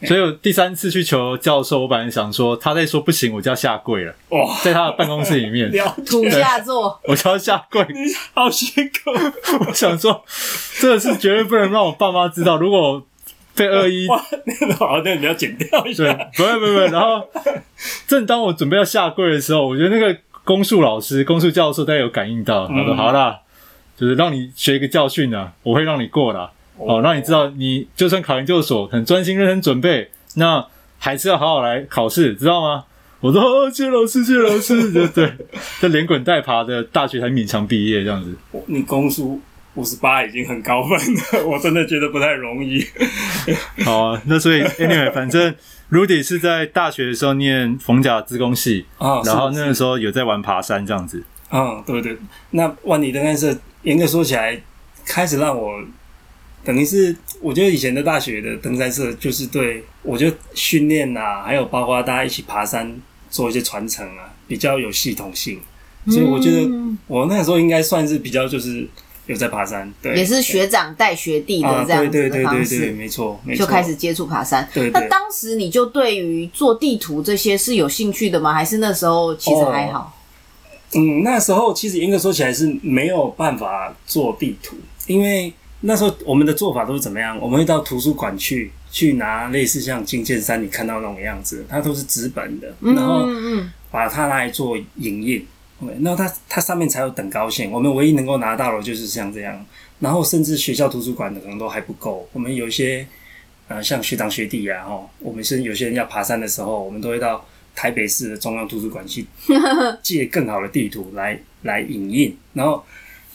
[0.07, 4.13] 所以我第三次去求教授，我本来想说他在说不行，我就要下跪了。
[4.29, 5.71] 哇，在他的办公室里面
[6.05, 7.81] 土下座，我就要下跪。
[7.89, 7.99] 你
[8.33, 9.11] 好辛苦，
[9.67, 10.23] 我想说，
[10.79, 12.57] 这个是绝对不能让我爸妈知道。
[12.57, 13.01] 如果
[13.55, 16.03] 被恶意，哇，那个好，那你要剪掉一下。
[16.03, 16.87] 对，不会不会。
[16.91, 17.27] 然后
[18.07, 23.39] 正当我准备要下跪的时候，我觉得那个公数老师、公数教授大概有感应到，他说：“好啦，
[23.95, 26.51] 就是让你学一个教训啊，我会让你过啦。
[26.77, 30.65] 哦，让你知道，你就算考研究所很专心认真准备，那
[30.97, 32.85] 还是要好好来考试，知道吗？”
[33.21, 35.31] 我说：“哦，谢谢老师，谢谢老师。”对对，
[35.79, 38.35] 这连滚带爬的大学才勉强毕业这样子。
[38.65, 39.39] 你公数。
[39.75, 42.85] 五十八已经很高分了， 我真的觉得不太容易。
[43.83, 45.53] 好啊，那所以 anyway，反正
[45.91, 51.23] Rudy 是在大学的时候念逢甲自工系啊，然后那个时候有在玩爬山这样子。
[51.51, 52.15] 嗯，对对。
[52.51, 54.61] 那万里登山社严格说起来，
[55.05, 55.83] 开始让我
[56.63, 62.95] 等于是，我觉得以前的大学的登山社就是对我觉得训练啊，还有包括大家一起爬山
[63.31, 65.59] 做一些传承啊，比较有系统性。
[66.07, 66.69] 所以我觉得
[67.07, 68.87] 我那个时候应该算是比较就是。
[69.25, 74.67] 有在爬山，对，也是学长带学弟的这样子的方式，对对对，没错，没错，就开始接触爬山。
[74.73, 78.53] 对，那当时你就对于做地图这些是有兴趣的吗？
[78.53, 80.19] 还是那时候其实还好？
[80.95, 84.75] 嗯，那时候其实严格说起来是没有办法做地图，
[85.07, 87.39] 因为那时候我们的做法都是怎么样？
[87.39, 93.25] 我们会到图书馆去，去拿类似像金剑山你看到那种样子，它都是纸本的，然后
[93.89, 95.47] 把它拿来做影印。
[95.99, 99.65] 那它它上面才有等高线，我们唯一能够拿到的就是像这样，
[99.99, 102.27] 然后甚至学校图书馆的可能都还不够。
[102.31, 103.05] 我们有一些
[103.67, 109.25] 呃，像学长学弟啊，哈，我们是有些人要爬山的时候，我们都会到台北市的中央图书馆去
[110.01, 112.37] 借更好的地图来来影印。
[112.53, 112.83] 然后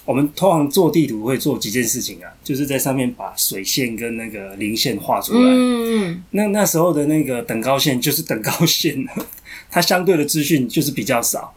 [0.04, 5.50] 我们通常做地图会做几件事情啊，就是在上面把水线跟那个零线画出来。
[5.50, 9.06] 嗯，那那时候的那个等高线就是等高线，
[9.70, 11.54] 它相对的资讯就是比较少。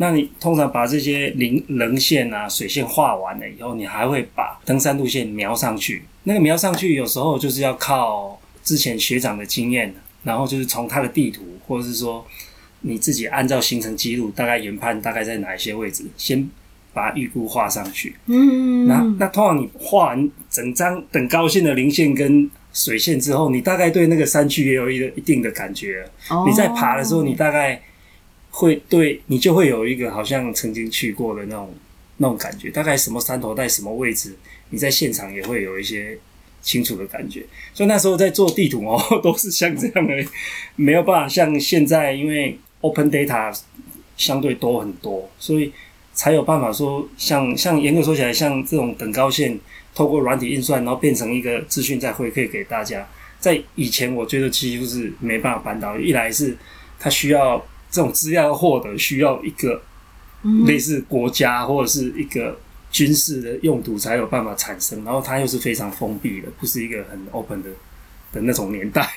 [0.00, 6.02] 那你通常把这些零棱线啊、水线画完了以后，你还会把登山路线描上去。
[6.22, 12.26] 那个描上去有时候就是要靠之前学长的经验，然后就是从他的地图，或者是说
[12.80, 16.48] 你自己按照行程记录，大概研判大概在哪一些位置，先
[16.94, 18.16] 把预估画上去。
[18.24, 26.08] 嗯，那那通常你画完整张等高线的零线跟水线之后，你大概对那个山区也有一个一定的感觉。
[26.30, 27.78] 哦，你在爬的时候，你大概。
[28.60, 31.74] 会对你就会有一个好像曾经去过的那种
[32.18, 34.36] 那种感觉，大概什么山头在什么位置，
[34.68, 36.18] 你在现场也会有一些
[36.60, 37.42] 清楚的感觉。
[37.72, 40.14] 所以那时候在做地图哦， 都是像这样的，
[40.76, 43.50] 没有办法像现在，因为 open data
[44.18, 45.72] 相对多很多，所以
[46.12, 49.58] 才有办法说像像严格说起来，像这种等高线
[49.94, 53.08] 透过软体运算，然后变成一个资讯再回馈给大家。
[53.38, 56.54] 在以前，我觉得几乎是没办法办到，一来是
[56.98, 57.64] 它需要。
[57.90, 59.82] 这种资料获得需要一个
[60.66, 62.58] 类似国家或者是一个
[62.90, 67.68] 军事的用途才有办法产生，然后它又是非常封闭的，不是一个很 open 的
[68.32, 69.08] 的那种年代。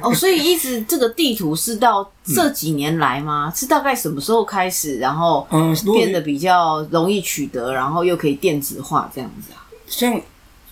[0.00, 3.50] 哦，所以一直这个地图是到这几年来吗？
[3.50, 5.46] 嗯、 是大概什么时候开始，然后
[5.94, 9.66] 变得比较容易取得，然后又可以电子化这样子啊？
[9.86, 10.20] 像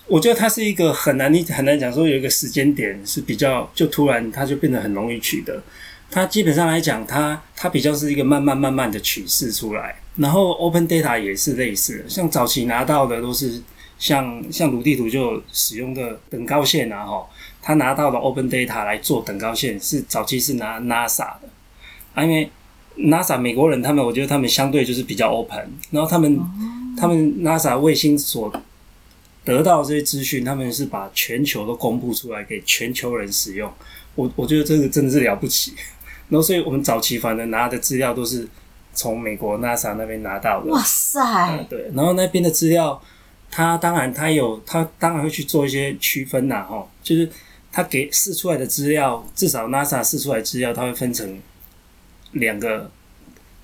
[0.06, 5.62] 我觉得它是一个很难，你很难讲说有一个时间点是比较就突然它就变得很容易取得。
[6.10, 13.62] 它基本上来讲，它它比较是一个慢慢慢慢的取势出来，然后 Open Data 也是类似的，像早期拿到的都是
[13.98, 17.24] 像像鲁地图就使用的等高线啊，哈，
[17.62, 21.48] 他拿到的 Open Data 来做等高线是早期是拿 NASA 的，
[22.14, 22.50] 啊，因为
[22.96, 26.40] NASA 美国人他们，我觉得他们相对就是比较 open，然后他们
[26.98, 28.52] 他们 NASA 卫星所
[29.44, 33.72] 得到这些资讯，他们是把全球都公布出来给全球人使用，
[34.16, 35.72] 我我觉得这个真的是了不起。
[36.30, 38.48] 然后，所以我们早期反正拿的资料都是
[38.94, 40.70] 从美国 NASA 那边拿到的。
[40.70, 41.20] 哇塞！
[41.50, 43.02] 嗯，对，然后那边的资料，
[43.50, 47.28] 他当然他有，他当然会去做一些区分呐，哈，就是
[47.72, 51.40] 他给试出来的资料，至少 NASA 试出来资料，它会分成
[52.32, 52.88] 两个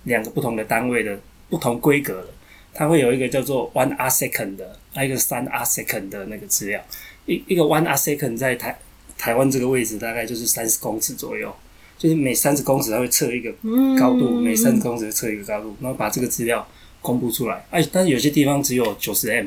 [0.02, 1.16] 两个不同的单位的
[1.48, 2.28] 不同规格的，
[2.74, 6.80] 它会有一个叫做 one arcsecond 的，还有一个三 arcsecond 的那个资料，
[7.26, 8.76] 一一个 one arcsecond 在台
[9.16, 11.54] 台湾这个位置大概就是三十公尺左右。
[11.98, 13.50] 就是每三十公尺，它会测一个
[13.98, 16.66] 高度，嗯、每三十公尺测一个高度，然后把这个资料
[17.00, 17.64] 公布出来。
[17.70, 19.46] 哎，但是有些地方只有九十 m，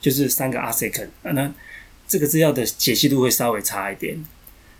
[0.00, 1.52] 就是三个 arcsecond，那
[2.08, 4.24] 这个资料的解析度会稍微差一点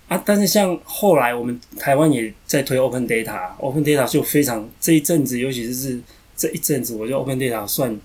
[0.08, 0.20] 啊。
[0.24, 6.00] 但是像后来我们台湾也在推 open data，open data 就非常这一阵子，尤其是
[6.36, 7.96] 这一阵子，我觉得 open data 算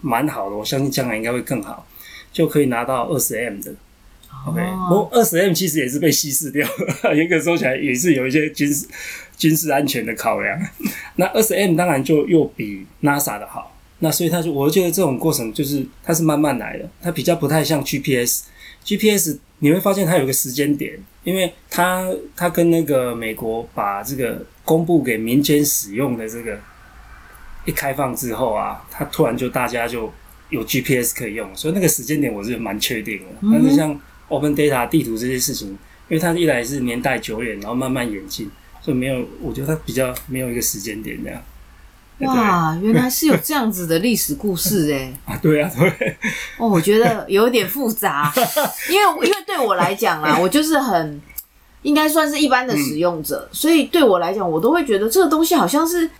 [0.00, 0.56] 蛮好的。
[0.56, 1.86] 我相信将来应该会更好，
[2.32, 3.74] 就可以拿到二十 m 的。
[4.46, 6.66] OK，不过二十 M 其实也是被稀释掉
[7.02, 8.86] 了， 严格说起来也是有一些军事
[9.36, 10.58] 军事安全的考量。
[11.16, 18.44] 那二十 M 当然就又比 NASA 的好，那所以他就我觉得这种过程就是它是慢慢来的，它比较不太像 GPS。
[18.82, 26.58] GPS 你会发现它有个时间点，因为它它跟那个美国把这个公布给民间使用的这个
[27.66, 30.10] 一开放之后啊，它突然就大家就
[30.48, 33.24] 有 GPS 可以用，所以那个时间点我是蛮确定的。
[33.42, 35.68] 嗯、但是像 Open Data 地图这些事情，
[36.08, 41.42] 因为它一来是年代久远，然后慢慢演进，所以没有，我觉得它比较没有一个时间点这样。
[42.20, 45.10] 哇，原来是有这样子的历史故事哎！
[45.24, 46.16] 啊，对啊，对。
[46.58, 48.30] 哦，我觉得有点复杂，
[48.90, 51.20] 因为因为对我来讲啊，我就是很
[51.80, 56.10] 应该算是一般的使用者，嗯、所以对我来讲，我都会觉得这个东西好像是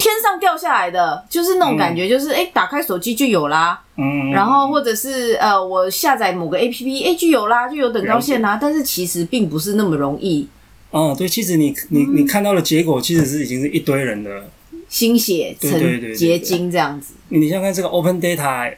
[0.00, 3.80] 天上掉下来的，就是那种感觉，就是哎、打开手机就有啦。
[3.96, 4.30] 嗯。
[4.32, 8.58] 然后或者是呃，我下载某个 APP，哎、欸，就有啦，就有等高线啦。
[8.60, 10.48] 但是其实并不是那么容易。
[10.90, 14.48] 哦，对，其实你你你看到的结果，其实是已经是一堆人的。
[14.88, 15.70] 心血成
[16.16, 17.14] 结晶这样子。
[17.28, 18.74] 你想看这个 Open Data，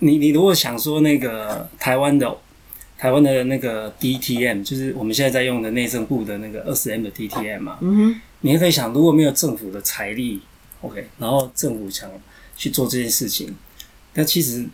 [0.00, 2.36] 你你如果想说那个台湾的
[2.98, 10.40] 台湾的那个 DTM，就是我们现在在用的内政部的那个二十 M 的 DTM 嘛，嗯哼，你也可以想，如果没有政府的财力
[10.82, 12.10] ，OK，然后政府想
[12.56, 13.54] 去做这件事情，
[14.12, 14.66] 但其实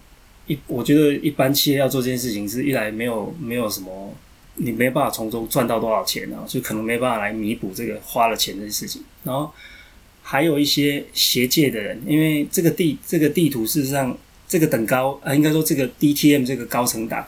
[0.49, 4.13] 一我觉得一般企业要做这件事情，是一来没有没有什么，
[4.57, 9.53] 你没办法从中赚到多少钱啊，就可能没办法来弥补这个花了钱的事情，然后。
[10.31, 14.15] 还有一些学界的人，因为这个地这个地图事实上
[14.47, 17.27] 这个等高啊，应该说这个 DTM 这个高程档，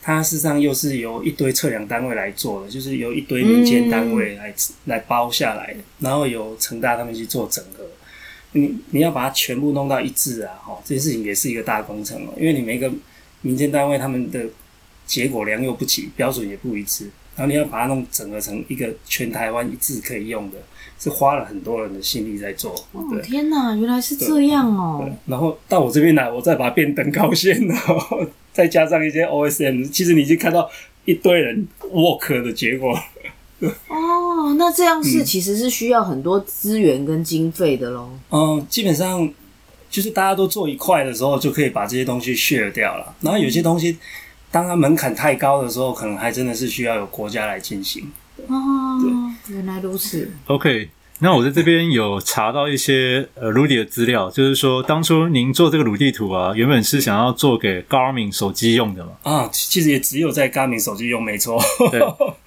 [0.00, 4.52] 它事实上又是由一堆测量单位来做的，就是由一堆民间单位来、
[4.86, 7.84] 来包下来，然后由成大他们去做整合。
[8.52, 12.90] 你你要把它全部弄到一致啊，哈，这件事情也是一个大工程哦，因为你每个
[13.40, 14.44] 民间单位他们的
[15.06, 20.58] 结果良莠不齐，标准也不一致，然后你要把它弄整合成一个全台湾一致可以用的。
[20.98, 22.72] 是花了很多人的心力在做。
[22.92, 25.10] 哦天哪，原来是这样哦！
[25.26, 30.70] 然后到我这边来，我再把它变等高线，然 后再加上一些 OSM，其实你已经看到
[31.04, 32.96] 一堆人 work 的结果。
[33.88, 38.10] 哦，那这样是其实是需要很多资源跟经费的喽。
[38.30, 39.28] 嗯，基本上
[39.90, 43.14] 就是大家都做一块的时候，就可以把这些东西 share 掉了。
[43.20, 43.98] 然后有些东西，
[44.50, 48.10] 当它门槛太高的时候，可能还真的是需要有国家来进行。
[48.48, 48.98] 哦，
[49.48, 50.30] 原来如此。
[50.46, 50.88] OK，
[51.22, 59.12] 那我在这边有查到一些呃鲁迪的资料，就是说当初您做这个鲁地图啊，原本是想要做给 Garmin 手机用的嘛？
[59.22, 61.62] 啊，其实也只有在 Garmin 手机用，没错。
[61.92, 62.00] 对。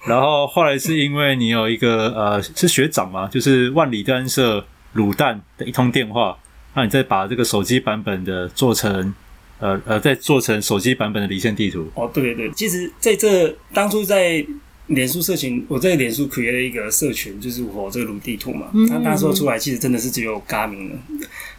[0.06, 4.62] 然后后来是因为你有一个呃是学长嘛，就是万里单社
[4.94, 6.36] 卤蛋的一通电话，
[6.74, 9.14] 那你再把这个手机版本的做成
[9.58, 11.90] 呃呃再做成手机版本的离线地图。
[11.94, 14.44] 哦，对对对，其实在这当初在。
[14.88, 18.68] 脸书社群，我在脸书 create 了一个社群，就是我这个鲁地图嘛。
[18.72, 20.98] 那、嗯、那时候出来，其实真的是只有 Garmin 了。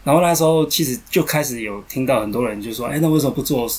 [0.06, 3.70] 然后那时候其实就开始有听到很多人就说：“哎、欸，那为什么不做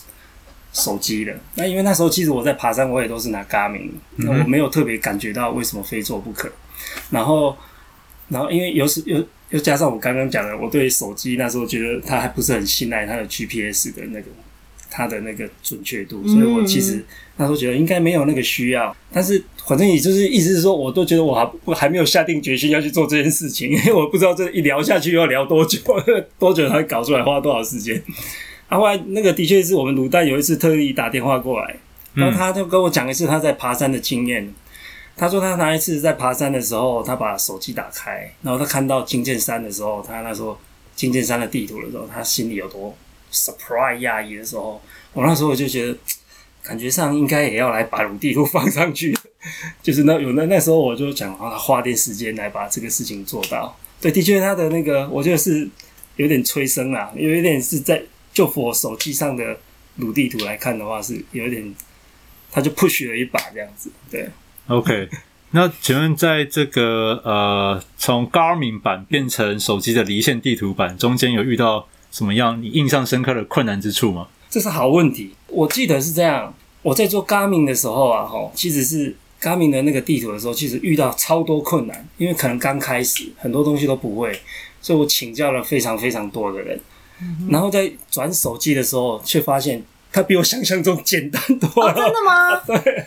[0.74, 6.50] 手机了？”那因为那时候其实我在爬山，我也都是拿 Garmin，那我没有特别感觉到为什么非做不可。
[7.10, 7.56] 然后，
[8.28, 14.26] 然后因为有时有又加上我刚刚讲的，我对手机那时候觉得它还不是很信赖它的 GPS 的那个。
[14.90, 17.04] 它的那个准确度，所以我其实
[17.36, 25.78] 那时候觉得应该没有那个需要，但是反正也就是意思是说，我都觉得我还我还没有下定决心要去做这件事情， 因为我不知道这一聊下去要聊多久，
[26.38, 28.02] 多久才会搞出来，花多少时间。
[28.68, 31.76] 啊，后来那个的确是我们卤蛋有一次特意打电话过来，
[32.14, 34.52] 然后他就跟我讲一次他在爬山的经验。
[35.16, 40.56] 他说他那一次在爬山的时候，他把手机打开，然后他看到金剑山的时候，他那时候
[40.94, 42.94] 金剑山的地图的时候，他心里有多
[43.32, 44.80] surprise 压抑的时候，
[45.12, 45.96] 我那时候我就觉得，
[46.62, 49.16] 感觉上应该也要来把鲁地图放上去，
[49.82, 53.76] 就是那有那那时候我就想啊，花点时间来把这个事情做到。
[54.00, 55.68] 对，的确他的那个，我觉得是
[56.16, 59.58] 有点催生啦，有一点是在就我手机上的
[59.96, 61.74] 鲁地图来看的话，是有一点，
[62.50, 63.90] 他就 push 了一把这样子。
[64.10, 64.28] 对
[64.66, 65.08] ，OK，
[65.50, 71.88] 那请问在这个呃，从 Garmin 版变成手机的离线地图版中间有遇到？
[72.10, 74.28] 什么样你印象深刻的困难之处吗？
[74.50, 75.34] 这是好问题。
[75.48, 84.40] 我记得是这样，我在做 Garmin 的时候啊，吼，其实是 Garmin 的那个地图的时候，其实遇到超多困难，因为可能刚开始很多东西都不会，
[84.80, 86.80] 所以我请教了非常非常多的人。
[87.20, 91.92] 嗯、然后在转手机的时候，却发现它比我想象中简单多了。
[91.92, 92.56] 哦、真的吗？
[92.66, 93.06] 对，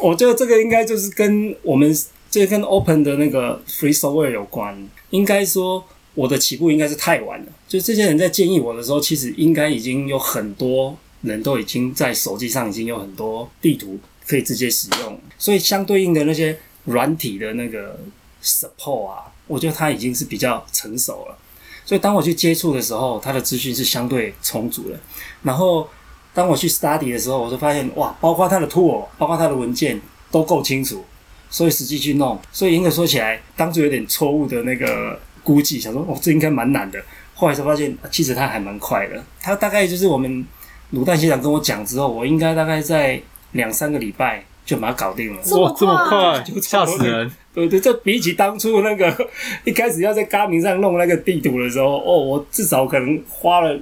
[0.00, 1.94] 我觉得这个应该就是跟我们
[2.30, 5.84] 这跟 Open 的那个 Free Software 有关，应该说。
[6.16, 13.96] 我的起步应该是太晚了，就这些人在建议我的时候，其实应该已经有很多人都已经在手机上已经有很多地图
[14.26, 17.96] 可以直接使用，所以相对应的那些软体的那个
[18.42, 21.38] support 啊，我觉得它已经是比较成熟了。
[21.84, 24.98] 所以当我去接触的时候，它的资讯是相对充足的。
[25.44, 25.88] 然后
[26.34, 30.00] 当我去 study 的时候，我就发现哇，包括它的 tool，包括它的文件
[30.32, 31.04] 都够清楚，
[31.48, 32.36] 所以实际去弄。
[32.50, 37.00] 所以严格说起来，当初有点错误的那个估计，想说哦，这应该蛮难的。
[37.40, 39.24] 后来才发现，其实他还蛮快的。
[39.40, 40.44] 他大概就是我们
[40.92, 43.18] 卤蛋学长跟我讲之后，我应该大概在
[43.52, 45.40] 两三个礼拜就把它搞定了。
[45.58, 47.30] 哇，这么快，吓死人！
[47.54, 49.26] 对对，这比起当初那个
[49.64, 53.74] 一开始要在 Garmin 上弄那个地图的时候，哦，我至少可能花了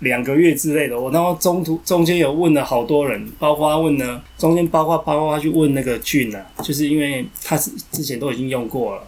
[0.00, 1.00] 两个月之类的。
[1.00, 9.02] 我然后中途中间有问了好多人，包括问呢，中间包括包括他去问那个俊啊，就是因为他是之前都已经用过了。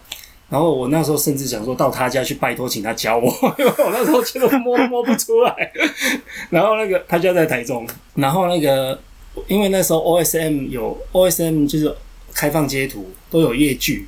[0.51, 3.27] 然后我那时候甚至想说到他家去拜托，请他教我，
[3.59, 5.73] 因为我那时候真的摸摸不出来。
[6.49, 8.99] 然后那个他家在台中，然后那个
[9.47, 11.95] 因为那时候 OSM 有 OSM 就是
[12.35, 14.07] 开放街图都有夜剧，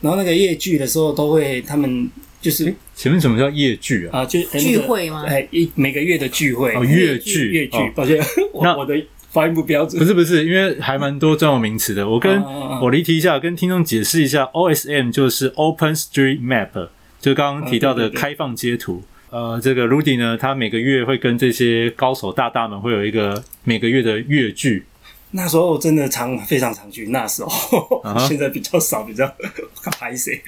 [0.00, 2.10] 然后那个夜剧的时候都会他们
[2.40, 4.20] 就是前面什么叫夜剧啊？
[4.20, 5.24] 啊，就、那个、聚会吗？
[5.28, 8.18] 哎，一每个月的聚会哦，月聚月聚，抱歉，
[8.62, 8.94] 那 我的。
[9.30, 12.08] 发音不标准，不是不是，因为还蛮多专有名词的。
[12.08, 16.88] 我跟、啊、我离题一下，跟听众解释一下，OSM 就是 Open Street Map，
[17.20, 18.94] 就刚刚提到的开放街图。
[18.94, 24.84] 啊、对对对呃，这个 Rudy 呢，他每个月会跟这些高手大大们会有一个每个月的月聚。
[25.32, 29.30] 那时候真的常非常常去，那时候、啊、 现在比较少，比较
[30.00, 30.40] 拍谁？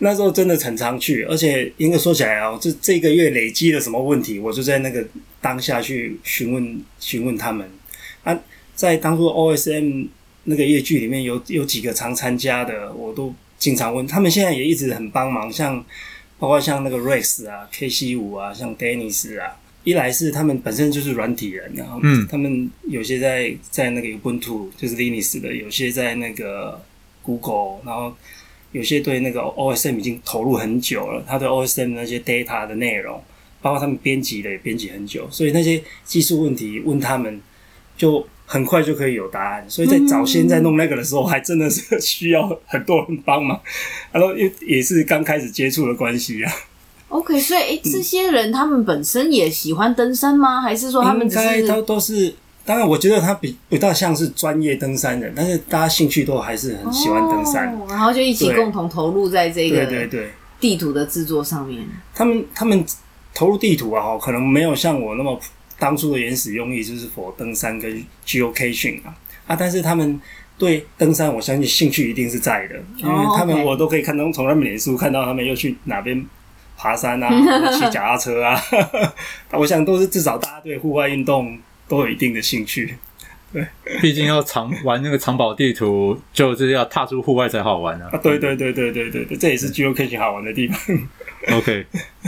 [0.00, 5.06] 那时候真的很常去，而且应该说起来哦，这这个月累积了什么问题，我就在那个
[5.40, 7.70] 当下去询问询问他们。
[8.74, 10.08] 啊，在当初 OSM
[10.44, 14.30] 那个夜剧里面有有几个常参加的，我都经常问他们。
[14.30, 15.82] 现在也一直很帮忙，像
[16.38, 26.80] 包括像那个 Rex 啊、KC 五啊、像 Dennis 啊，一来是他们本身就是软体人，然后他们有些在在那个 Ubuntu 就是 Linux 的，有些在那个
[27.22, 28.14] Google，然后
[28.72, 33.22] 有些对那个 OSM 已经投入很久了，他对 OSM 那些 data 的内容，
[33.62, 37.40] 包括他们编辑的也编辑很久，所以那些技术问题问他们。
[37.96, 43.58] 就很快就可以有答案，所以在早先在弄那个的时候，还真的是需要很多人帮忙。
[44.12, 46.52] 然后也也是刚开始接触的关系啊。
[47.08, 50.60] OK， 所以这些人他们本身也喜欢登山吗？
[50.60, 52.34] 还是说他们应该都都是？
[52.66, 60.30] 当然，我觉得他比不大像是专业登山人，但是大家兴趣都还是很喜欢登山，哦、然后就一起共同投入在这个对对对
[60.60, 61.86] 地图的制作上面。
[62.14, 62.84] 他们他们
[63.34, 65.38] 投入地图啊，可能没有像我那么。
[65.78, 69.14] 当初的原始用意就是 for 登山跟 geocaching 啊
[69.46, 69.56] 啊！
[69.56, 70.20] 但是他们
[70.56, 76.24] 对登山，我相信兴趣一定是在的，因为他们我都可以看到从他们脸书看到他们又去哪边
[76.76, 77.28] 爬山啊，
[77.72, 78.60] 骑脚踏车啊，
[79.52, 81.58] 我想都是至少大家对户外运动
[81.88, 82.96] 都有一定的兴趣。
[83.52, 83.64] 对，
[84.00, 88.08] 毕竟要长玩那个藏宝地图，就是要踏出户外才好玩啊！
[88.12, 90.76] 啊，对对对对对对对，这也是 geocaching 好玩的地方。
[91.52, 91.86] OK，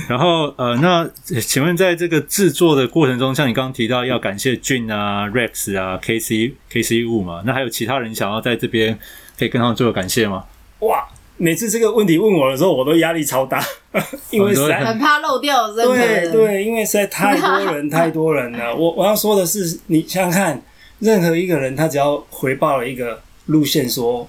[0.09, 1.09] 然后呃，那
[1.41, 8.99] 请问在这个制作的过程中，像你刚刚提到要感谢 Jun 啊、Rex 啊、KC KC 五嘛，那还有其他人想要在这边
[9.39, 10.45] 可以跟他们做个感谢吗？
[10.81, 11.09] 哇，
[11.39, 13.64] 每次这个问题问我的时候，我都压力超大，
[14.31, 16.31] 因为实在很怕漏掉任何人。
[16.31, 18.75] 对对，因为实在太多人太多人了。
[18.77, 20.62] 我我要说的是，你想想看，
[20.99, 24.29] 任何一个人他只要回报了一个路线说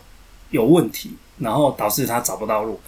[0.51, 2.79] 有问题，然后导致他找不到路。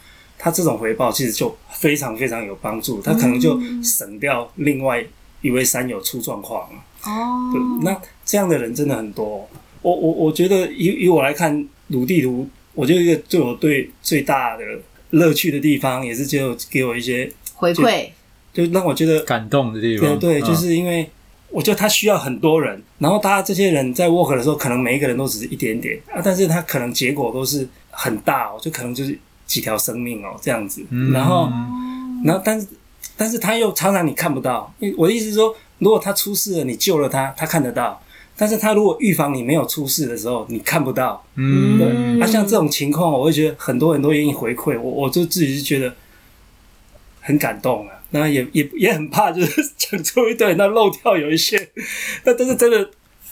[0.42, 5.04] 他这种回报其实就非常非常有帮助，他可能就省掉另外
[5.42, 6.80] 一位山友出状况了。
[7.04, 9.48] 哦，对，那这样的人真的很多。
[9.82, 14.64] 我我我觉得以以我来看，鲁地图，我觉得一个对我对最大的
[15.10, 18.08] 乐趣的地方，也是就给我一些回馈，
[18.54, 20.18] 就让我觉得感动的地方。
[20.18, 21.10] 对对，就是因为
[21.50, 29.20] 我觉得他需要很多人，然后大家这些人在 work 的时候，可能每一个人都只是一点点啊，但是他可能结果都是很大哦，就可能就是。
[29.50, 31.50] 几条生命哦，这样子，然后，
[32.24, 32.68] 然后，但是，
[33.18, 34.72] 但是他又常常你看不到。
[34.96, 38.00] 我的意思是说，如果他出事了，你救了他，他看得到；
[38.38, 41.26] 但是他如果预防你没有出事的时候，你看不到。
[41.34, 41.88] 嗯，对。
[42.20, 45.96] 那、啊、像这种情况，我会觉得很多人都愿意回馈我，我就自己是觉得
[47.22, 47.96] 很感动啊。
[48.12, 51.72] 那也也也很怕，就是讲出一堆，那漏掉有一些，
[52.24, 52.92] 那但是真的。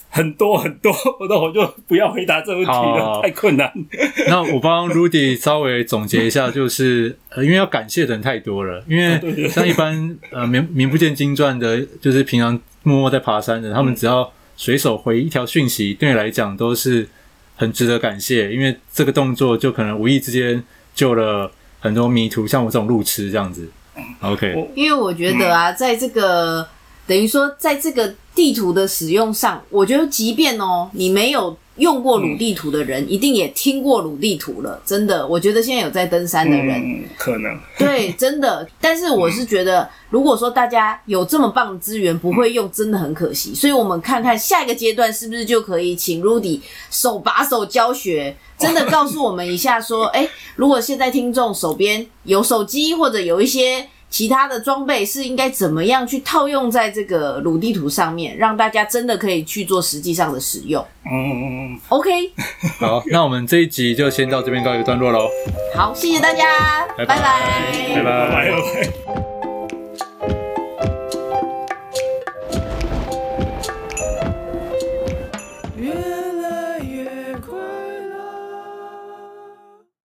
[0.09, 0.91] 很多很多，
[1.29, 3.71] 那我就不要回答这个问题了，好好太困难。
[4.27, 17.07] 那我帮 Rudy 稍微总结一下，就是呃，因为要感谢的人太多了，因为 像一般呃名名不见经传的，就是平常默默在爬山的，他们只要随手回一条讯息，对你来讲都是
[17.55, 20.63] 很值得感谢，因为这个动作就可能无意之间
[20.95, 23.69] 救了很多迷途，像我这种路痴这样子。
[24.21, 26.67] OK，因为我觉得啊，在这个。
[27.07, 31.57] 等于说在这个地图的使用上，我觉得即便哦，你没有。
[31.77, 35.27] 用过鲁地图的人，嗯、一定也听过鲁地图了，真的。
[35.27, 38.67] 我觉得现在有在登山的人，嗯、可能对，真的。
[38.81, 43.53] 但是我是觉得，如果说大家有这么棒的资源不会用，真的很可惜。
[43.53, 53.87] 所以我们看看下一个阶段是不是就可以请 Rudy 手把手教学，真的告诉我们一下，说，哎、欸，如果现在听众手边有手机或者有一些。
[54.09, 60.83] 其他的装备是应该怎么样去套用在这个鲁地图上面，让大家真的可以去做实际上的使用。
[61.05, 61.79] 嗯嗯嗯。
[61.89, 62.09] OK。
[62.79, 65.29] 好，那我们这一集就先到这边告一个段落喽。
[65.75, 66.45] 好，谢谢大家，
[66.97, 67.15] 拜拜，
[67.95, 68.03] 拜拜。
[68.03, 69.36] 拜拜。